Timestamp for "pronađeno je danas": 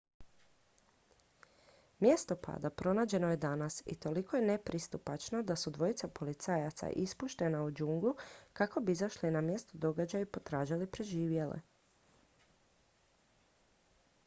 2.69-3.83